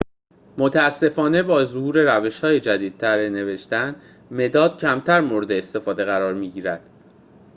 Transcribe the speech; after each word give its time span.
متأسفانه 0.57 1.43
با 1.43 1.65
ظهور 1.65 2.17
روش‌های 2.17 2.59
جدیدتر 2.59 3.29
نوشتن 3.29 3.95
مداد 4.31 4.77
کمتر 4.79 5.19
مورد 5.19 5.51
استفاده 5.51 6.05
قرار 6.05 6.33
می‌گیرد 6.33 6.81